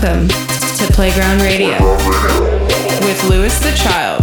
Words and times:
Welcome 0.00 0.28
to 0.28 0.92
Playground 0.92 1.40
Radio 1.40 1.76
with 3.04 3.24
Louis 3.24 3.58
the 3.58 3.72
Child. 3.72 4.22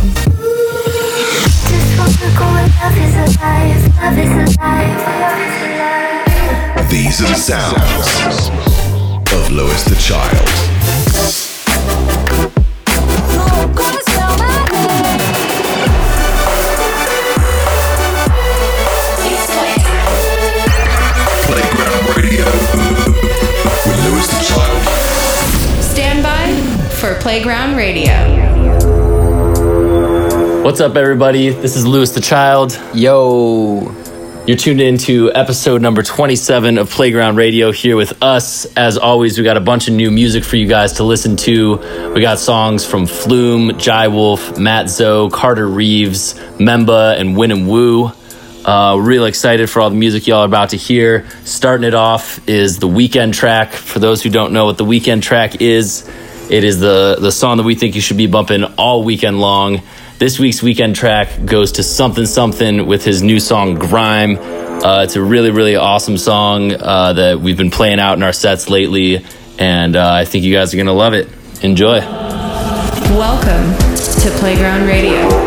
These 6.89 7.21
are 7.21 7.27
the 7.27 7.35
sounds 7.35 8.47
of 9.33 9.51
Louis 9.51 9.83
the 9.83 9.95
Child. 9.99 10.74
Playground 27.25 27.75
Radio. 27.75 28.13
What's 30.63 30.79
up, 30.79 30.95
everybody? 30.95 31.49
This 31.49 31.75
is 31.75 31.83
Louis 31.83 32.11
the 32.11 32.21
Child. 32.21 32.79
Yo. 32.93 33.91
You're 34.45 34.57
tuned 34.57 34.79
in 34.79 34.99
to 34.99 35.33
episode 35.33 35.81
number 35.81 36.03
27 36.03 36.77
of 36.77 36.91
Playground 36.91 37.37
Radio 37.37 37.71
here 37.71 37.95
with 37.95 38.21
us. 38.21 38.65
As 38.75 38.99
always, 38.99 39.39
we 39.39 39.43
got 39.43 39.57
a 39.57 39.59
bunch 39.59 39.87
of 39.87 39.95
new 39.95 40.11
music 40.11 40.43
for 40.43 40.55
you 40.57 40.67
guys 40.67 40.93
to 40.93 41.03
listen 41.03 41.35
to. 41.37 42.11
We 42.13 42.21
got 42.21 42.37
songs 42.37 42.85
from 42.85 43.07
Flume, 43.07 43.75
Jai 43.79 44.07
Wolf, 44.07 44.59
Matt 44.59 44.91
Zo, 44.91 45.31
Carter 45.31 45.67
Reeves, 45.67 46.35
Memba, 46.59 47.19
and 47.19 47.35
Win 47.35 47.49
and 47.49 47.67
Woo. 47.67 48.11
Uh, 48.65 48.97
real 49.01 49.25
excited 49.25 49.67
for 49.67 49.81
all 49.81 49.89
the 49.89 49.95
music 49.95 50.27
y'all 50.27 50.41
are 50.41 50.45
about 50.45 50.69
to 50.69 50.77
hear. 50.77 51.27
Starting 51.43 51.87
it 51.87 51.95
off 51.95 52.47
is 52.47 52.77
the 52.77 52.87
weekend 52.87 53.33
track. 53.33 53.73
For 53.73 53.97
those 53.97 54.21
who 54.21 54.29
don't 54.29 54.53
know 54.53 54.65
what 54.65 54.77
the 54.77 54.85
weekend 54.85 55.23
track 55.23 55.59
is, 55.59 56.07
it 56.49 56.63
is 56.63 56.79
the, 56.79 57.17
the 57.19 57.31
song 57.31 57.57
that 57.57 57.63
we 57.63 57.75
think 57.75 57.95
you 57.95 58.01
should 58.01 58.17
be 58.17 58.27
bumping 58.27 58.63
all 58.77 59.03
weekend 59.03 59.39
long. 59.39 59.81
This 60.19 60.39
week's 60.39 60.61
weekend 60.61 60.95
track 60.95 61.29
goes 61.43 61.73
to 61.73 61.83
Something 61.83 62.25
Something 62.25 62.85
with 62.85 63.03
his 63.03 63.23
new 63.23 63.39
song 63.39 63.75
Grime. 63.75 64.37
Uh, 64.37 65.03
it's 65.03 65.15
a 65.15 65.21
really, 65.21 65.51
really 65.51 65.75
awesome 65.75 66.17
song 66.17 66.71
uh, 66.71 67.13
that 67.13 67.39
we've 67.39 67.57
been 67.57 67.71
playing 67.71 67.99
out 67.99 68.17
in 68.17 68.23
our 68.23 68.33
sets 68.33 68.69
lately, 68.69 69.25
and 69.57 69.95
uh, 69.95 70.13
I 70.13 70.25
think 70.25 70.43
you 70.43 70.53
guys 70.53 70.73
are 70.73 70.77
to 70.83 70.91
love 70.91 71.13
it. 71.13 71.27
Enjoy. 71.63 71.99
Welcome 73.15 73.73
to 74.21 74.39
Playground 74.39 74.85
Radio. 74.85 75.44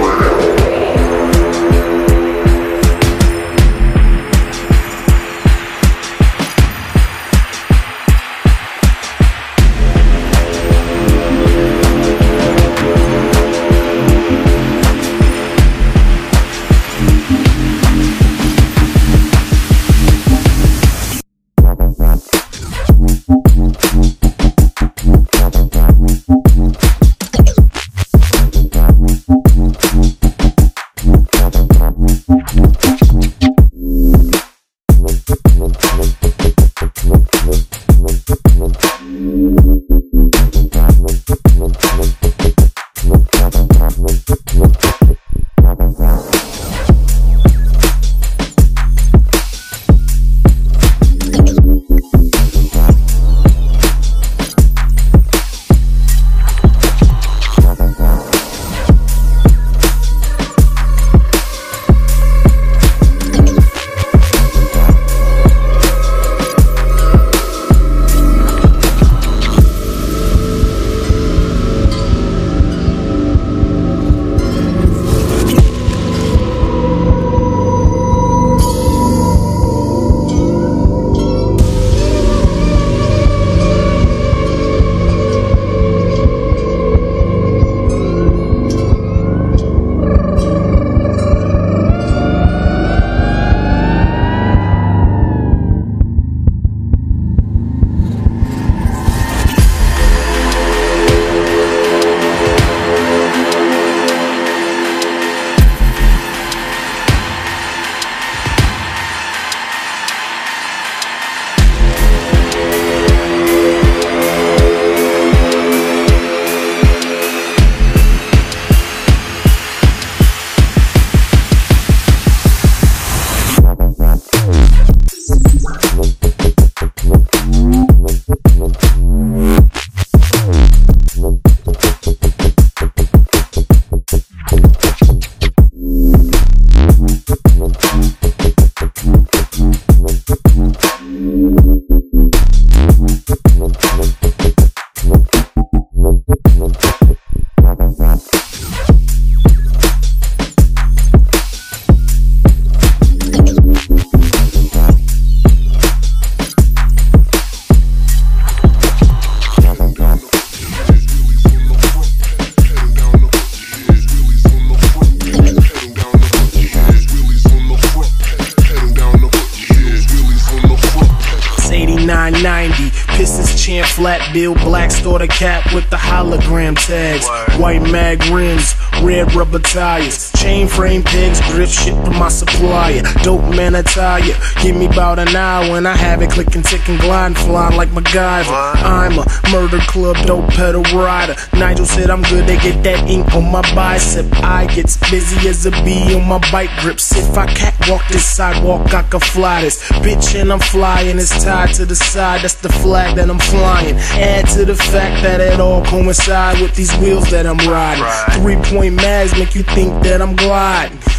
The 175.18 175.28
cap 175.28 175.72
with 175.74 175.88
the 175.90 175.96
hologram 175.96 176.76
tags. 176.86 177.26
White 177.58 177.82
mag 177.90 178.22
rims, 178.26 178.74
red 179.02 179.32
rubber 179.34 179.58
tires. 179.58 180.27
Chain 180.40 180.68
frame 180.68 181.02
pegs, 181.02 181.40
drift 181.50 181.72
shit 181.72 181.94
from 182.04 182.16
my 182.16 182.28
supplier. 182.28 183.02
Dope 183.22 183.42
man 183.54 183.74
attire. 183.74 184.22
Give 184.62 184.76
me 184.76 184.86
about 184.86 185.18
an 185.18 185.34
hour 185.34 185.76
and 185.76 185.86
I 185.86 185.96
have 185.96 186.22
it 186.22 186.30
clicking, 186.30 186.62
ticking, 186.62 186.96
gliding, 186.98 187.36
flying 187.36 187.76
like 187.76 187.88
MacGyver. 187.88 188.48
I'm 188.48 189.18
a 189.18 189.26
murder 189.50 189.80
club, 189.88 190.16
dope 190.26 190.48
pedal 190.50 190.82
rider. 190.94 191.34
Nigel 191.54 191.86
said 191.86 192.08
I'm 192.08 192.22
good, 192.22 192.46
they 192.46 192.56
get 192.58 192.82
that 192.84 193.08
ink 193.10 193.34
on 193.34 193.50
my 193.50 193.62
bicep. 193.74 194.26
I 194.36 194.66
gets 194.66 194.96
busy 195.10 195.48
as 195.48 195.66
a 195.66 195.70
bee 195.82 196.14
on 196.14 196.28
my 196.28 196.38
bike 196.52 196.70
grips. 196.80 197.16
If 197.16 197.36
I 197.36 197.46
catwalk 197.52 198.06
this 198.08 198.24
sidewalk, 198.24 198.94
I 198.94 199.02
can 199.02 199.20
fly 199.20 199.62
this. 199.62 199.82
Bitch, 200.04 200.40
and 200.40 200.52
I'm 200.52 200.60
flying, 200.60 201.18
it's 201.18 201.42
tied 201.42 201.74
to 201.74 201.84
the 201.84 201.96
side, 201.96 202.42
that's 202.42 202.54
the 202.54 202.68
flag 202.68 203.16
that 203.16 203.28
I'm 203.28 203.40
flying. 203.40 203.96
Add 203.96 204.46
to 204.50 204.64
the 204.64 204.76
fact 204.76 205.22
that 205.24 205.40
it 205.40 205.58
all 205.58 205.84
coincides 205.84 206.60
with 206.60 206.74
these 206.76 206.94
wheels 206.98 207.28
that 207.30 207.46
I'm 207.46 207.58
riding. 207.58 208.04
Three 208.40 208.56
point 208.70 208.94
mags 208.94 209.32
make 209.32 209.54
you 209.54 209.62
think 209.62 210.02
that 210.04 210.22
I'm 210.22 210.27
gliding. 210.36 210.98
Shit. 211.00 211.17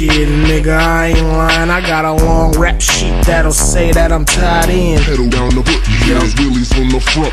Shit, 0.00 0.32
nigga, 0.48 0.80
I 0.80 1.12
ain't 1.12 1.28
lying. 1.28 1.68
I 1.68 1.84
got 1.84 2.08
a 2.08 2.16
long 2.24 2.56
rap 2.56 2.80
sheet 2.80 3.12
that'll 3.28 3.52
say 3.52 3.92
that 3.92 4.08
I'm 4.08 4.24
tied 4.24 4.72
in. 4.72 4.96
Pedal 5.04 5.28
down 5.28 5.52
the 5.52 5.60
foot, 5.60 5.76
there's 6.08 6.32
wheelies 6.40 6.72
on 6.80 6.88
the 6.88 7.04
front. 7.12 7.28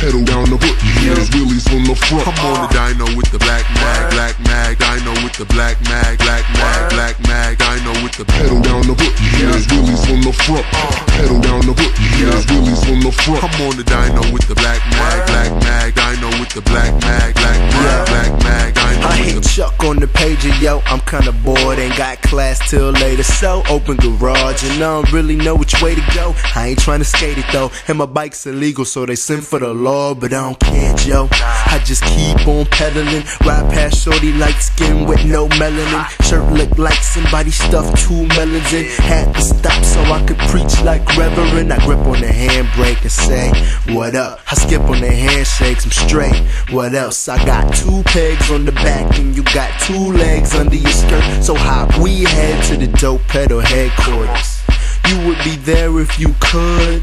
Pedal 0.00 0.24
down 0.24 0.48
the 0.48 0.56
foot, 0.56 0.80
there's 1.04 1.28
wheelies 1.36 1.68
on 1.76 1.84
the 1.84 1.92
front. 1.92 2.24
I'm 2.24 2.40
on 2.40 2.56
the 2.64 2.68
dyno 2.72 3.04
with 3.20 3.28
the 3.28 3.36
black 3.36 3.68
mag, 3.84 4.08
black 4.16 4.32
mag, 4.48 4.80
dyno 4.80 5.12
with 5.20 5.36
the 5.36 5.44
black 5.52 5.76
mag, 5.92 6.16
black 6.24 6.48
mag, 6.56 6.88
black 6.88 7.16
mag, 7.28 7.60
dyno 7.60 7.92
with 8.00 8.16
the 8.16 8.24
pedal 8.24 8.64
down 8.64 8.88
the 8.88 8.96
foot, 8.96 9.12
there's 9.36 9.68
wheelies 9.68 10.08
on 10.08 10.24
the 10.24 10.32
front. 10.32 10.64
Pedal 11.20 11.36
down 11.44 11.68
the 11.68 11.76
foot, 11.76 11.92
there's 12.16 12.48
wheelies 12.48 12.80
on 12.88 13.04
the 13.04 13.12
front. 13.12 13.44
I'm 13.44 13.60
on 13.60 13.76
the 13.76 13.84
dyno 13.84 14.24
with 14.32 14.48
the 14.48 14.56
black 14.56 14.80
mag, 14.96 15.20
black 15.28 15.52
mag, 15.68 15.92
dyno 15.92 16.32
with 16.40 16.48
the 16.56 16.64
black 16.64 16.96
mag, 17.04 17.36
black 17.36 17.60
mag, 17.76 18.08
black 18.08 18.32
mag, 18.40 18.68
dyno 18.72 19.04
I 19.04 19.20
hit 19.20 19.36
the 19.36 19.44
Chuck 19.56 19.84
on 19.84 19.96
the 19.96 20.06
pager, 20.06 20.52
yo. 20.60 20.80
I'm 20.84 21.00
kinda 21.00 21.32
bored, 21.32 21.78
ain't 21.78 21.96
got 21.96 22.05
class 22.14 22.70
till 22.70 22.90
later. 22.90 23.24
So 23.24 23.62
open 23.68 23.96
garage, 23.96 24.62
and 24.64 24.74
I 24.74 24.78
don't 24.78 25.12
really 25.12 25.36
know 25.36 25.56
which 25.56 25.82
way 25.82 25.94
to 25.94 26.02
go. 26.14 26.34
I 26.54 26.68
ain't 26.68 26.78
trying 26.78 27.00
to 27.00 27.04
skate 27.04 27.38
it 27.38 27.46
though, 27.52 27.70
and 27.88 27.98
my 27.98 28.06
bike's 28.06 28.46
illegal, 28.46 28.84
so 28.84 29.04
they 29.04 29.16
send 29.16 29.44
for 29.44 29.58
the 29.58 29.74
law, 29.74 30.14
but 30.14 30.32
I 30.32 30.40
don't 30.42 30.60
care, 30.60 30.94
Joe. 30.94 31.28
I 31.32 31.82
just 31.84 32.04
keep 32.04 32.46
on 32.46 32.66
pedaling, 32.66 33.24
ride 33.44 33.70
past 33.72 34.02
shorty 34.02 34.32
light 34.32 34.60
skin 34.60 35.06
with 35.06 35.24
no 35.24 35.48
melanin. 35.48 36.06
Shirt 36.28 36.52
look 36.52 36.78
like 36.78 37.02
somebody 37.02 37.50
stuffed 37.50 37.98
two 38.06 38.26
melons 38.28 38.72
in. 38.72 38.84
Had 39.02 39.34
to 39.34 39.40
stop 39.40 39.84
so 39.84 40.00
I 40.02 40.24
could 40.26 40.38
preach 40.50 40.80
like 40.82 41.04
Reverend. 41.16 41.72
I 41.72 41.84
grip 41.84 41.98
on 41.98 42.20
the 42.20 42.28
handbrake 42.28 43.02
and 43.02 43.12
say, 43.12 43.50
What 43.92 44.14
up? 44.14 44.40
I 44.50 44.54
skip 44.54 44.82
on 44.82 45.00
the 45.00 45.10
handshakes, 45.10 45.84
I'm 45.84 45.90
straight. 45.90 46.36
What 46.70 46.94
else? 46.94 47.28
I 47.28 47.44
got 47.44 47.74
two 47.74 48.02
pegs 48.04 48.50
on 48.50 48.64
the 48.64 48.72
back, 48.72 49.18
and 49.18 49.36
you 49.36 49.42
got 49.44 49.70
two 49.80 50.12
legs 50.12 50.54
under 50.54 50.76
your 50.76 50.90
skirt. 50.90 51.42
So 51.42 51.54
hop, 51.54 51.85
we 52.02 52.24
head 52.24 52.62
to 52.64 52.76
the 52.76 52.88
dope 52.98 53.22
pedal 53.28 53.60
headquarters. 53.60 54.62
You 55.08 55.28
would 55.28 55.38
be 55.44 55.56
there 55.56 55.98
if 56.00 56.18
you 56.18 56.34
could. 56.40 57.02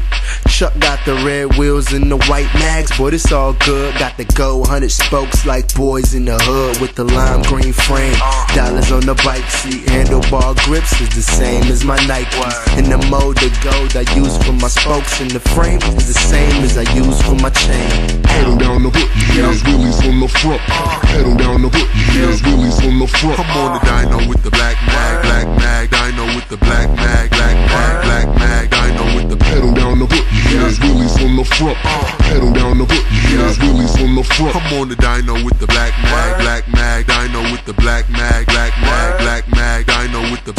Chuck 0.54 0.78
got 0.78 1.04
the 1.04 1.14
red 1.26 1.58
wheels 1.58 1.92
and 1.92 2.08
the 2.08 2.16
white 2.30 2.46
mags, 2.54 2.96
but 2.96 3.12
it's 3.12 3.32
all 3.32 3.54
good. 3.66 3.92
Got 3.98 4.16
the 4.16 4.24
go, 4.38 4.62
hundred 4.62 4.92
spokes 4.92 5.44
like 5.44 5.66
boys 5.74 6.14
in 6.14 6.26
the 6.26 6.38
hood 6.46 6.78
with 6.80 6.94
the 6.94 7.02
lime 7.02 7.42
green 7.42 7.72
frame. 7.72 8.14
Dollars 8.54 8.92
on 8.92 9.02
the 9.02 9.18
bike 9.26 9.50
seat, 9.50 9.82
handlebar 9.90 10.54
grips 10.62 10.94
is 11.00 11.10
the 11.10 11.26
same 11.26 11.64
as 11.64 11.82
my 11.82 11.98
Nikes. 12.06 12.54
And 12.78 12.86
the 12.86 13.02
mode 13.10 13.42
of 13.42 13.50
gold 13.66 13.98
I 13.98 14.06
use 14.14 14.38
for 14.46 14.52
my 14.52 14.70
spokes 14.70 15.20
and 15.20 15.28
the 15.32 15.42
frame 15.42 15.82
is 15.98 16.06
the 16.06 16.14
same 16.14 16.62
as 16.62 16.78
I 16.78 16.86
use 16.94 17.18
for 17.26 17.34
my 17.34 17.50
chain. 17.50 18.22
Pedal 18.22 18.54
down 18.54 18.84
the 18.84 18.94
foot, 18.94 19.10
there's 19.34 19.58
wheelies 19.66 20.06
on 20.06 20.20
the 20.22 20.30
front. 20.38 20.62
Pedal 21.10 21.34
down 21.34 21.62
the 21.62 21.70
foot, 21.74 21.90
there's 22.14 22.40
wheelies 22.46 22.78
on 22.86 23.02
the 23.02 23.08
front. 23.10 23.42
I'm 23.42 23.58
on 23.58 23.70
the 23.74 23.80
dyno 23.90 24.28
with 24.30 24.44
the 24.44 24.54
black 24.54 24.78
mag, 24.86 25.18
black 25.26 25.48
mag, 25.58 25.90
dyno 25.90 26.30
with 26.30 26.46
the 26.46 26.58
black 26.58 26.94
mag, 26.94 27.30
black 27.30 27.58
mag, 27.58 27.94
black 28.06 28.28
mag, 28.38 28.70
dyno 28.70 29.16
with 29.18 29.28
the 29.30 29.36
Pedal 29.36 29.74
down 29.74 29.98
the 29.98 30.06
foot, 30.44 30.58
there's 30.58 30.78
wheelies 30.78 31.24
on 31.24 31.36
the 31.36 31.44
front. 31.44 31.76
Pedal 32.20 32.52
down 32.52 32.78
the 32.78 32.86
foot, 32.86 33.04
there's 33.30 33.58
wheelies 33.58 34.02
on 34.02 34.14
the 34.14 34.22
front. 34.22 34.56
I'm 34.56 34.80
on 34.80 34.88
the 34.88 34.96
dyno 34.96 35.44
with 35.44 35.58
the 35.58 35.66
black 35.66 35.92
mag, 36.02 36.40
black 36.40 36.68
mag, 36.68 37.06
dyno 37.06 37.50
with 37.52 37.64
the 37.64 37.72
black 37.74 38.08
mag, 38.10 38.46
black 38.46 38.72
mag, 38.80 39.18
black 39.20 39.48
mag, 39.48 39.86
dyno 39.86 40.30
with 40.30 40.44
the 40.44 40.54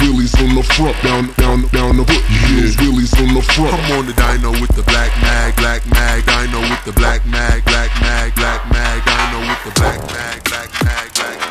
wheelies 0.00 0.34
on 0.40 0.54
the 0.56 0.62
front. 0.62 0.96
Down, 1.02 1.32
down, 1.36 1.68
down 1.68 1.96
the 1.96 2.04
foot, 2.04 2.24
there's 2.56 2.76
wheelies 2.76 3.12
on 3.20 3.34
the 3.34 3.42
front. 3.42 3.72
I'm 3.74 3.98
on 3.98 4.06
the 4.06 4.12
dyno 4.12 4.52
with 4.60 4.74
the 4.74 4.82
black 4.82 5.12
mag, 5.22 5.56
black 5.56 5.86
mag, 5.86 6.24
dyno 6.24 6.60
with 6.68 6.84
the 6.84 6.92
black 6.92 7.24
mag, 7.26 7.64
black 7.64 7.92
mag, 8.00 8.34
black 8.34 8.60
mag, 8.70 9.02
dyno 9.02 9.40
with 9.48 9.62
the 9.64 9.80
black 9.80 10.00
mag, 10.12 10.44
black 10.44 10.70
mag, 10.82 11.12
black 11.14 11.40
mag, 11.40 11.49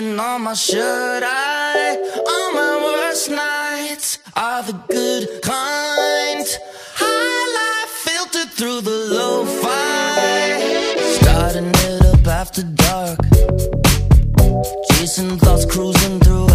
spending 0.00 0.18
all 0.18 0.38
my 0.38 0.54
should 0.54 1.22
I 1.22 1.96
on 2.34 2.54
my 2.54 2.76
worst 2.84 3.30
nights 3.30 4.18
are 4.34 4.62
the 4.62 4.72
good 4.88 5.42
kind. 5.42 6.46
High 6.94 7.46
life 7.60 7.90
filtered 8.06 8.50
through 8.52 8.80
the 8.80 8.98
lo-fi. 9.16 10.56
Starting 11.20 11.70
it 11.86 12.02
up 12.06 12.26
after 12.26 12.62
dark. 12.62 13.18
Chasing 14.92 15.38
thoughts 15.38 15.66
cruising 15.66 16.18
through 16.20 16.49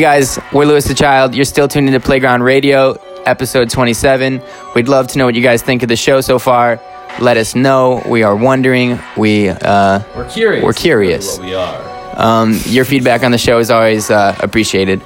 Hey 0.00 0.06
guys, 0.06 0.38
we're 0.50 0.64
Louis 0.64 0.82
the 0.88 0.94
Child. 0.94 1.34
You're 1.34 1.44
still 1.44 1.68
tuned 1.68 1.86
into 1.86 2.00
Playground 2.00 2.42
Radio, 2.42 2.92
episode 3.26 3.68
27. 3.68 4.40
We'd 4.74 4.88
love 4.88 5.08
to 5.08 5.18
know 5.18 5.26
what 5.26 5.34
you 5.34 5.42
guys 5.42 5.60
think 5.60 5.82
of 5.82 5.90
the 5.90 5.96
show 5.96 6.22
so 6.22 6.38
far. 6.38 6.80
Let 7.20 7.36
us 7.36 7.54
know. 7.54 8.02
We 8.08 8.22
are 8.22 8.34
wondering. 8.34 8.98
We 9.18 9.50
uh, 9.50 10.00
We're 10.16 10.26
curious. 10.30 10.64
We're 10.64 10.72
curious. 10.72 11.36
What 11.36 11.46
we 11.46 11.54
are. 11.54 12.18
Um, 12.18 12.58
your 12.64 12.86
feedback 12.86 13.22
on 13.24 13.30
the 13.30 13.36
show 13.36 13.58
is 13.58 13.70
always 13.70 14.10
uh, 14.10 14.34
appreciated. 14.40 15.02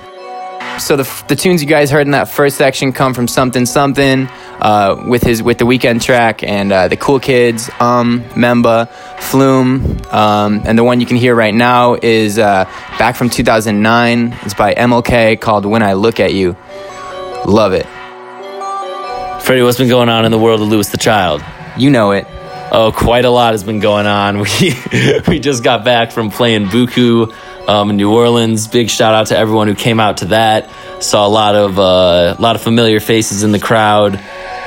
So 0.78 0.96
the, 0.96 1.24
the 1.28 1.36
tunes 1.36 1.62
you 1.62 1.68
guys 1.68 1.90
heard 1.90 2.06
in 2.06 2.10
that 2.10 2.28
first 2.28 2.56
section 2.56 2.92
come 2.92 3.14
from 3.14 3.28
something 3.28 3.64
something 3.64 4.28
uh, 4.60 5.02
with 5.06 5.22
his 5.22 5.42
with 5.42 5.58
the 5.58 5.64
Weeknd 5.64 6.02
track 6.02 6.42
and 6.42 6.72
uh, 6.72 6.88
the 6.88 6.96
Cool 6.96 7.20
Kids, 7.20 7.70
um, 7.80 8.22
Memba, 8.30 8.88
Flume, 9.20 10.00
um, 10.12 10.62
and 10.66 10.76
the 10.76 10.84
one 10.84 11.00
you 11.00 11.06
can 11.06 11.16
hear 11.16 11.34
right 11.34 11.54
now 11.54 11.94
is 11.94 12.38
uh, 12.38 12.64
back 12.98 13.14
from 13.14 13.30
2009. 13.30 14.36
It's 14.42 14.54
by 14.54 14.74
MLK 14.74 15.40
called 15.40 15.64
When 15.64 15.82
I 15.82 15.92
Look 15.92 16.18
at 16.18 16.34
You. 16.34 16.56
Love 17.46 17.72
it. 17.72 17.86
Freddie, 19.42 19.62
what's 19.62 19.78
been 19.78 19.88
going 19.88 20.08
on 20.08 20.24
in 20.24 20.32
the 20.32 20.38
world 20.38 20.60
of 20.60 20.68
Louis 20.68 20.88
the 20.88 20.98
Child? 20.98 21.42
You 21.76 21.90
know 21.90 22.10
it. 22.10 22.26
Oh, 22.76 22.90
quite 22.90 23.24
a 23.24 23.30
lot 23.30 23.52
has 23.52 23.62
been 23.62 23.80
going 23.80 24.06
on. 24.06 24.38
We 24.60 24.74
we 25.28 25.38
just 25.38 25.62
got 25.62 25.84
back 25.84 26.10
from 26.10 26.30
playing 26.30 26.66
Buku 26.66 27.32
um, 27.68 27.90
in 27.90 27.96
New 27.96 28.12
Orleans. 28.12 28.66
Big 28.68 28.90
shout 28.90 29.14
out 29.14 29.28
to 29.28 29.36
everyone 29.38 29.68
who 29.68 29.74
came 29.74 30.00
out 30.00 30.18
to 30.18 30.26
that. 30.26 30.70
Saw 31.00 31.26
a 31.26 31.28
lot 31.28 31.54
of 31.54 31.78
uh, 31.78 32.34
a 32.36 32.40
lot 32.40 32.56
of 32.56 32.62
familiar 32.62 33.00
faces 33.00 33.42
in 33.44 33.52
the 33.52 33.60
crowd. 33.60 34.20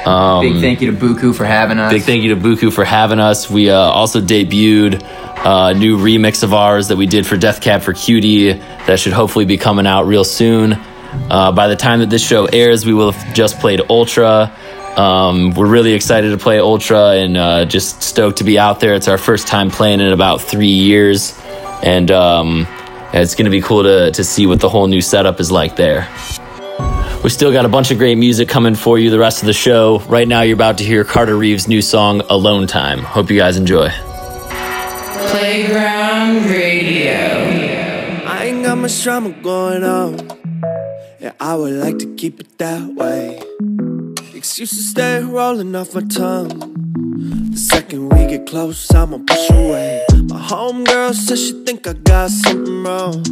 Um, 0.06 0.42
Big 0.42 0.62
thank 0.62 0.82
you 0.82 0.92
to 0.92 0.98
Buku 0.98 1.36
for 1.36 1.44
having 1.46 1.80
us. 1.80 1.92
Big 1.92 2.04
thank 2.04 2.24
you 2.24 2.34
to 2.34 2.40
Buku 2.40 2.72
for 2.72 2.86
having 2.86 3.20
us. 3.20 3.50
We 3.50 3.70
uh, 3.70 3.76
also 3.76 4.22
debuted 4.22 5.04
a 5.46 5.74
new 5.74 5.98
remix 5.98 6.44
of 6.44 6.54
ours 6.54 6.88
that 6.88 6.96
we 6.96 7.08
did 7.08 7.28
for 7.28 7.36
Death 7.36 7.60
Cab 7.62 7.82
for 7.82 7.94
Cutie 7.94 8.54
that 8.54 9.00
should 9.00 9.14
hopefully 9.14 9.46
be 9.46 9.58
coming 9.58 9.86
out 9.86 10.04
real 10.04 10.24
soon. 10.24 10.74
Uh, 11.30 11.52
by 11.52 11.68
the 11.68 11.76
time 11.76 12.00
that 12.00 12.10
this 12.10 12.26
show 12.26 12.46
airs, 12.46 12.86
we 12.86 12.94
will 12.94 13.12
have 13.12 13.34
just 13.34 13.60
played 13.60 13.82
Ultra. 13.90 14.56
Um, 14.98 15.52
we're 15.52 15.68
really 15.68 15.94
excited 15.94 16.32
to 16.32 16.38
play 16.38 16.60
Ultra 16.60 17.12
and 17.12 17.38
uh, 17.38 17.66
just 17.66 18.02
stoked 18.02 18.40
to 18.40 18.44
be 18.44 18.58
out 18.58 18.80
there. 18.80 18.96
It's 18.96 19.08
our 19.08 19.20
first 19.20 19.48
time 19.48 19.70
playing 19.70 20.00
in 20.00 20.12
about 20.12 20.42
three 20.42 20.66
years, 20.68 21.40
and 21.84 22.10
um, 22.10 22.68
it's 23.14 23.36
going 23.36 23.46
to 23.46 23.52
be 23.52 23.62
cool 23.62 23.84
to, 23.84 24.12
to 24.12 24.24
see 24.24 24.48
what 24.48 24.60
the 24.60 24.70
whole 24.70 24.88
new 24.88 25.02
setup 25.02 25.40
is 25.40 25.52
like 25.52 25.76
there. 25.76 26.10
We 27.24 27.30
still 27.30 27.52
got 27.52 27.66
a 27.66 27.70
bunch 27.70 27.92
of 27.92 28.00
great 28.00 28.16
music 28.16 28.50
coming 28.50 28.74
for 28.74 28.98
you 28.98 29.12
the 29.12 29.20
rest 29.20 29.44
of 29.44 29.46
the 29.46 29.54
show. 29.54 30.00
Right 30.08 30.28
now, 30.28 30.42
you're 30.42 30.56
about 30.56 30.80
to 30.80 30.84
hear 30.84 31.04
Carter 31.04 31.38
Reeves' 31.38 31.68
new 31.68 31.82
song, 31.82 32.22
Alone 32.30 32.66
Time. 32.66 33.00
Hope 33.00 33.30
you 33.30 33.38
guys 33.38 33.56
enjoy. 33.58 33.90
Playground 35.30 36.46
Radio. 36.46 37.14
I 38.26 38.46
ain't 38.46 38.64
got 38.64 38.78
much 38.80 39.04
drama 39.04 39.30
going 39.30 39.84
on. 39.84 40.28
Yeah, 41.20 41.34
I 41.40 41.56
would 41.56 41.74
like 41.74 42.00
to 42.00 42.16
keep 42.16 42.40
it 42.40 42.58
that 42.58 42.96
way. 42.96 43.42
Excuses 44.38 44.92
stay 44.92 45.24
rolling 45.24 45.76
off 45.76 45.96
my 45.96 46.02
tongue. 46.02 46.60
The 47.50 47.58
second 47.58 48.10
we 48.10 48.28
get 48.28 48.46
close, 48.46 48.94
I'ma 48.94 49.18
push 49.26 49.50
away. 49.50 50.06
My 50.26 50.40
homegirl 50.40 51.16
says 51.16 51.44
she 51.44 51.64
think 51.66 51.88
I 51.88 51.94
got 51.94 52.30
something 52.30 52.84
wrong. 52.84 53.24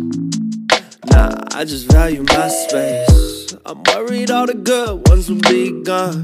Nah, 1.12 1.44
I 1.54 1.63
just 1.63 1.91
value 1.91 2.24
my 2.24 2.48
space. 2.48 3.56
I'm 3.68 3.84
worried 3.84 4.32
all 4.32 4.48
the 4.48 4.56
good 4.56 5.08
ones 5.08 5.30
will 5.30 5.41
be 5.41 5.80
gone. 5.84 6.24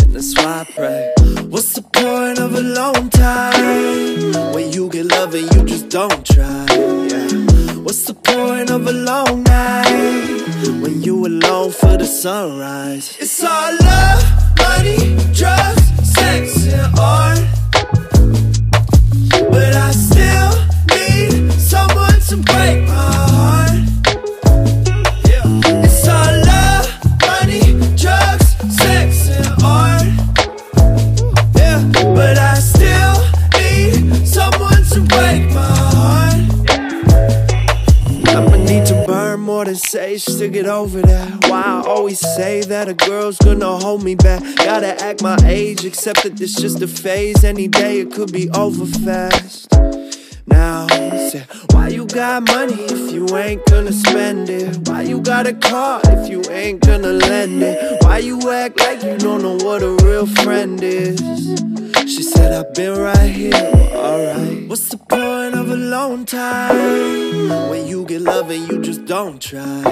And 0.00 0.12
that's 0.12 0.36
why 0.36 0.62
I 0.62 0.72
pray. 0.74 1.14
What's 1.50 1.74
the 1.74 1.82
point 1.82 2.40
of 2.40 2.52
a 2.56 2.62
long 2.62 3.10
time 3.10 4.54
when 4.54 4.72
you 4.72 4.88
get 4.88 5.06
love 5.06 5.34
and 5.34 5.54
you 5.54 5.64
just 5.66 5.88
don't 5.88 6.26
try? 6.26 6.66
Yeah. 6.68 7.61
What's 7.82 8.04
the 8.04 8.14
point 8.14 8.70
of 8.70 8.86
a 8.86 8.92
long 8.92 9.42
night 9.42 10.30
when 10.80 11.02
you 11.02 11.26
alone 11.26 11.72
for 11.72 11.96
the 11.96 12.06
sunrise? 12.06 13.16
It's 13.18 13.42
all 13.42 13.76
love, 13.80 14.22
money, 14.56 15.16
drugs, 15.34 15.82
sex, 16.14 16.66
and 16.68 16.98
art. 16.98 17.40
But 19.50 19.74
I 19.74 19.90
still 19.90 20.52
need 20.94 21.52
someone 21.54 22.20
to 22.28 22.36
break 22.36 22.86
my 22.86 23.21
sage 39.92 40.24
to 40.24 40.48
get 40.48 40.64
over 40.64 41.02
that. 41.02 41.48
Why 41.50 41.60
I 41.60 41.82
always 41.86 42.18
say 42.18 42.62
that 42.62 42.88
a 42.88 42.94
girl's 42.94 43.36
gonna 43.36 43.76
hold 43.76 44.02
me 44.02 44.14
back. 44.14 44.42
Gotta 44.56 44.98
act 45.04 45.22
my 45.22 45.36
age, 45.44 45.84
accept 45.84 46.22
that 46.22 46.40
it's 46.40 46.58
just 46.58 46.80
a 46.80 46.88
phase. 46.88 47.44
Any 47.44 47.68
day 47.68 48.00
it 48.00 48.10
could 48.10 48.32
be 48.32 48.48
over 48.52 48.86
fast. 48.86 49.68
Now, 50.46 50.86
say, 50.88 51.44
why 51.70 51.88
you 51.88 52.06
got 52.06 52.42
money 52.46 52.74
if 52.74 53.12
you 53.12 53.36
ain't 53.36 53.64
gonna 53.66 53.92
spend 53.92 54.50
it? 54.50 54.88
Why 54.88 55.02
you 55.02 55.20
got 55.20 55.46
a 55.46 55.54
car 55.54 56.00
if 56.04 56.28
you 56.28 56.42
ain't 56.50 56.80
gonna 56.80 57.12
lend 57.12 57.62
it? 57.62 58.02
Why 58.02 58.18
you 58.18 58.50
act 58.50 58.80
like 58.80 59.02
you 59.02 59.16
don't 59.18 59.42
know 59.42 59.56
what 59.64 59.82
a 59.82 59.90
real 60.04 60.26
friend 60.26 60.80
is? 60.82 61.18
She 62.06 62.22
said, 62.22 62.52
I've 62.52 62.74
been 62.74 62.98
right 62.98 63.30
here, 63.30 63.54
alright. 63.94 64.68
What's 64.68 64.88
the 64.88 64.98
point 64.98 65.54
of 65.54 65.70
a 65.70 65.76
long 65.76 66.24
time 66.26 67.70
when 67.70 67.86
you 67.86 68.04
get 68.04 68.22
love 68.22 68.50
and 68.50 68.68
you 68.68 68.82
just 68.82 69.04
don't 69.04 69.40
try? 69.40 69.82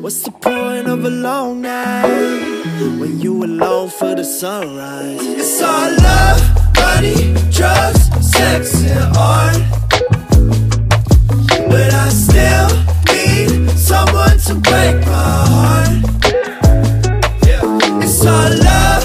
What's 0.00 0.22
the 0.22 0.30
point 0.30 0.86
of 0.88 1.04
a 1.04 1.10
long 1.10 1.60
night 1.60 2.06
when 2.98 3.20
you 3.20 3.44
alone 3.44 3.90
for 3.90 4.14
the 4.14 4.24
sunrise? 4.24 5.20
It's 5.22 5.62
all 5.62 5.90
love, 5.96 6.53
money, 6.94 7.34
drugs, 7.50 8.04
sex, 8.20 8.82
and 8.84 9.16
art. 9.16 9.56
But 11.68 11.90
I 11.92 12.08
still 12.08 12.68
need 13.10 13.70
someone 13.70 14.38
to 14.46 14.54
break 14.54 14.96
my 15.06 15.34
heart. 15.52 16.04
It's 18.02 18.24
all 18.26 18.50
love, 18.68 19.04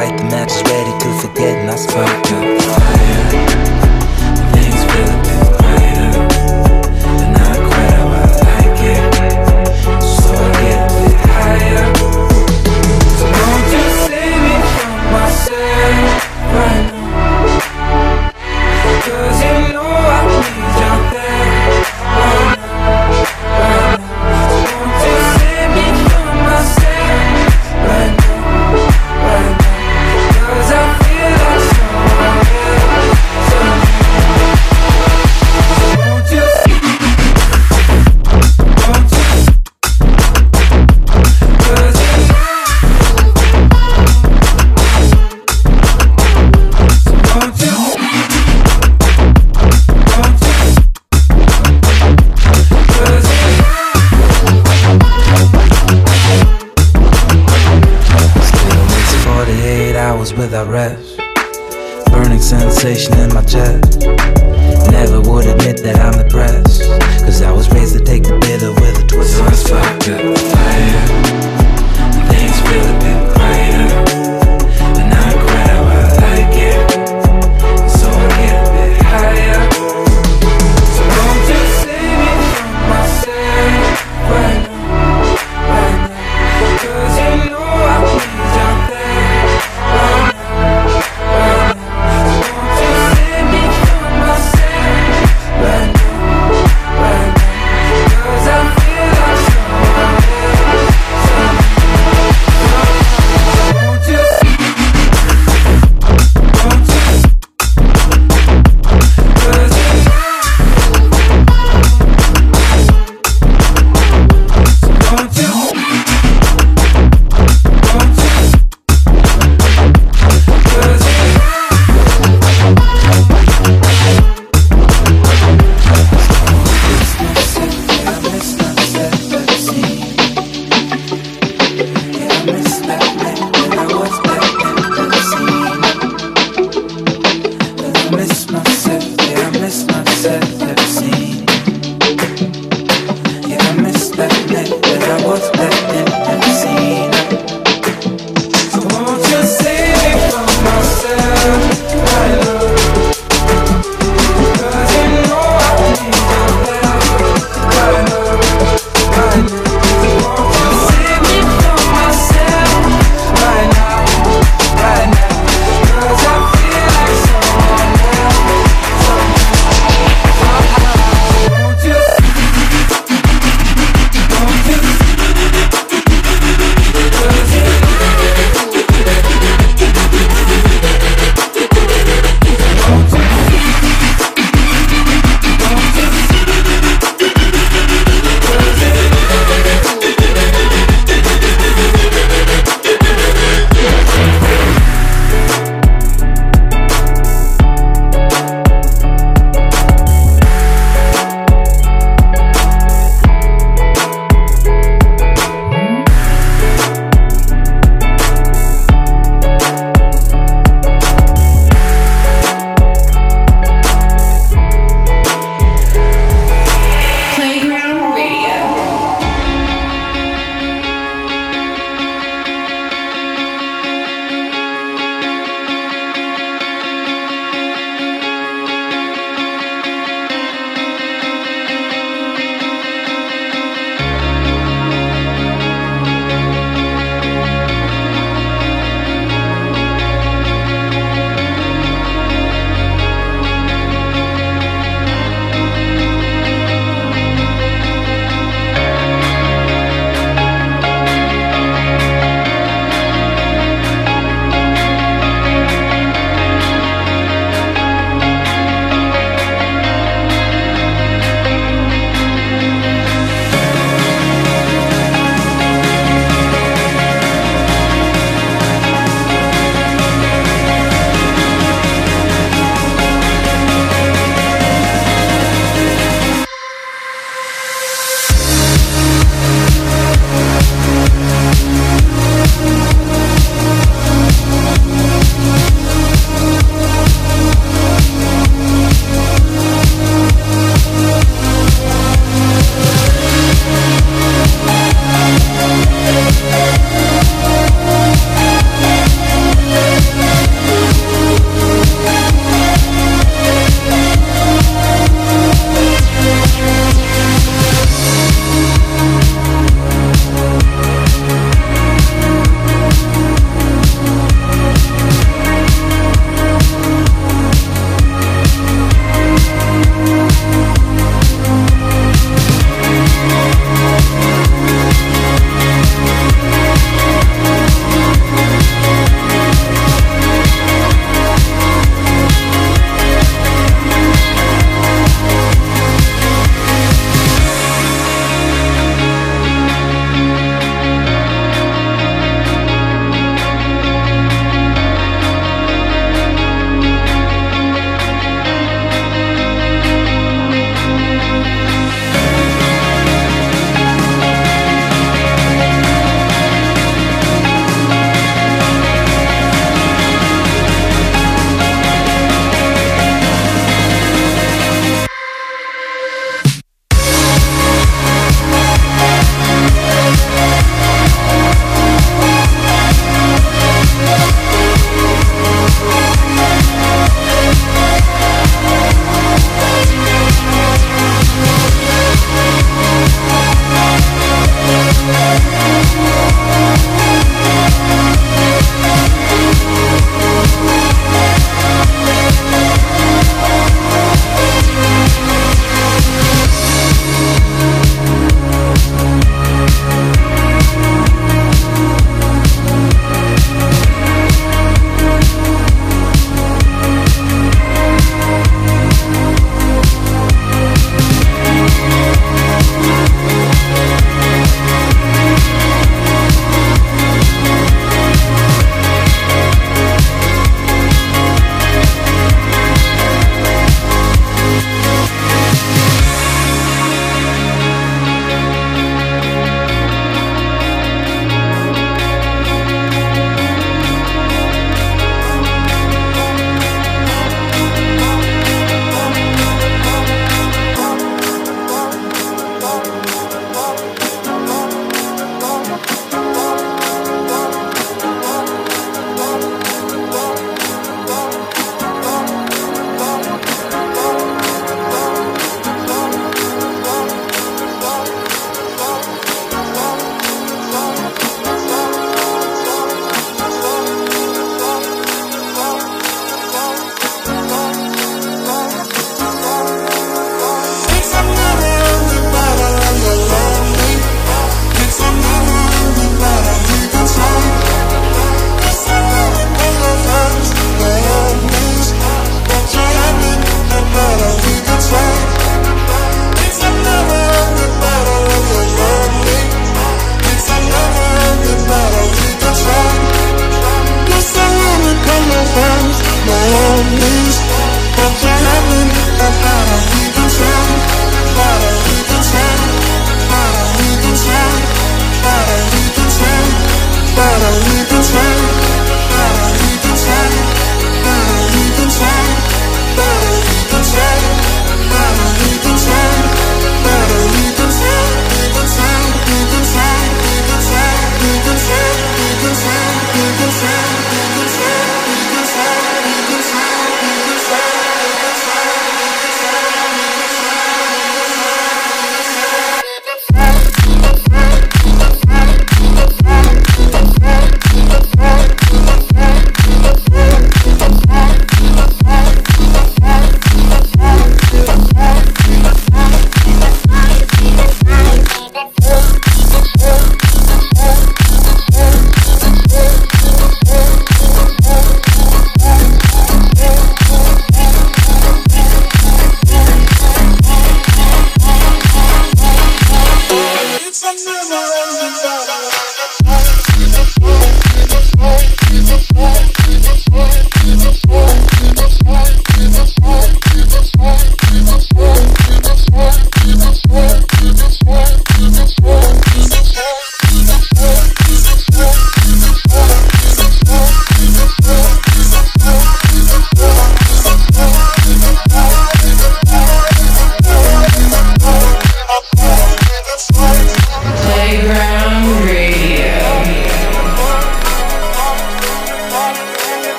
light 0.00 0.16
the 0.16 0.24
match 0.24 0.52
is 0.52 0.62
ready 0.62 0.94
to 0.98 1.08
forget, 1.20 1.66
my 1.66 1.76
spark 1.76 2.08
up 2.32 2.62
fire. 2.62 3.69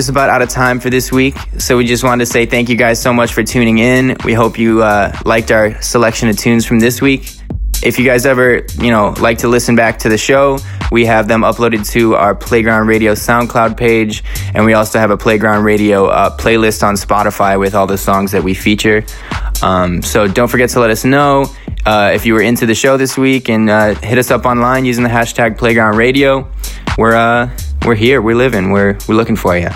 Just 0.00 0.08
about 0.08 0.30
out 0.30 0.40
of 0.40 0.48
time 0.48 0.80
for 0.80 0.88
this 0.88 1.12
week. 1.12 1.36
So 1.58 1.76
we 1.76 1.84
just 1.84 2.02
wanted 2.02 2.24
to 2.24 2.32
say 2.32 2.46
thank 2.46 2.70
you 2.70 2.74
guys 2.74 2.98
so 2.98 3.12
much 3.12 3.34
for 3.34 3.42
tuning 3.42 3.80
in. 3.80 4.16
We 4.24 4.32
hope 4.32 4.58
you 4.58 4.82
uh, 4.82 5.14
liked 5.26 5.50
our 5.50 5.78
selection 5.82 6.30
of 6.30 6.38
tunes 6.38 6.64
from 6.64 6.80
this 6.80 7.02
week. 7.02 7.30
If 7.82 7.98
you 7.98 8.06
guys 8.06 8.24
ever, 8.24 8.62
you 8.78 8.90
know, 8.90 9.14
like 9.20 9.36
to 9.38 9.48
listen 9.48 9.76
back 9.76 9.98
to 9.98 10.08
the 10.08 10.16
show, 10.16 10.58
we 10.90 11.04
have 11.04 11.28
them 11.28 11.42
uploaded 11.42 11.86
to 11.90 12.14
our 12.14 12.34
Playground 12.34 12.86
Radio 12.86 13.12
SoundCloud 13.12 13.76
page, 13.76 14.24
and 14.54 14.64
we 14.64 14.72
also 14.72 14.98
have 14.98 15.10
a 15.10 15.18
Playground 15.18 15.64
Radio 15.64 16.06
uh, 16.06 16.34
playlist 16.34 16.82
on 16.82 16.94
Spotify 16.94 17.60
with 17.60 17.74
all 17.74 17.86
the 17.86 17.98
songs 17.98 18.32
that 18.32 18.42
we 18.42 18.54
feature. 18.54 19.04
Um, 19.62 20.00
so 20.00 20.26
don't 20.26 20.48
forget 20.48 20.70
to 20.70 20.80
let 20.80 20.88
us 20.88 21.04
know 21.04 21.44
uh, 21.84 22.12
if 22.14 22.24
you 22.24 22.32
were 22.32 22.42
into 22.42 22.64
the 22.64 22.74
show 22.74 22.96
this 22.96 23.18
week, 23.18 23.50
and 23.50 23.68
uh, 23.68 23.94
hit 23.96 24.16
us 24.16 24.30
up 24.30 24.46
online 24.46 24.86
using 24.86 25.04
the 25.04 25.10
hashtag 25.10 25.58
Playground 25.58 25.98
Radio. 25.98 26.50
We're 26.96 27.16
uh, 27.16 27.50
we're 27.84 27.96
here, 27.96 28.22
we're 28.22 28.36
living, 28.36 28.70
we're 28.70 28.96
we're 29.06 29.14
looking 29.14 29.36
for 29.36 29.58
you. 29.58 29.68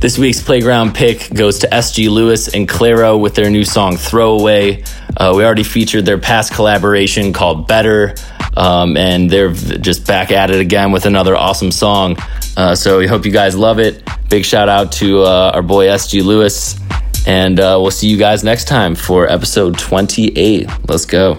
This 0.00 0.16
week's 0.16 0.42
playground 0.42 0.94
pick 0.94 1.28
goes 1.34 1.58
to 1.58 1.66
SG 1.68 2.08
Lewis 2.08 2.48
and 2.54 2.66
Clairo 2.66 3.20
with 3.20 3.34
their 3.34 3.50
new 3.50 3.66
song 3.66 3.98
Throwaway. 3.98 4.82
Uh, 5.14 5.34
we 5.36 5.44
already 5.44 5.62
featured 5.62 6.06
their 6.06 6.16
past 6.16 6.54
collaboration 6.54 7.34
called 7.34 7.68
Better, 7.68 8.14
um, 8.56 8.96
and 8.96 9.28
they're 9.28 9.52
just 9.52 10.06
back 10.06 10.30
at 10.30 10.50
it 10.50 10.58
again 10.58 10.90
with 10.90 11.04
another 11.04 11.36
awesome 11.36 11.70
song. 11.70 12.16
Uh, 12.56 12.74
so 12.74 12.98
we 12.98 13.06
hope 13.06 13.26
you 13.26 13.30
guys 13.30 13.54
love 13.54 13.78
it. 13.78 14.02
Big 14.30 14.46
shout 14.46 14.70
out 14.70 14.90
to 14.92 15.20
uh, 15.20 15.52
our 15.54 15.62
boy 15.62 15.86
SG 15.88 16.24
Lewis, 16.24 16.80
and 17.26 17.60
uh, 17.60 17.76
we'll 17.78 17.90
see 17.90 18.08
you 18.08 18.16
guys 18.16 18.42
next 18.42 18.68
time 18.68 18.94
for 18.94 19.30
episode 19.30 19.78
28. 19.78 20.66
Let's 20.88 21.04
go. 21.04 21.36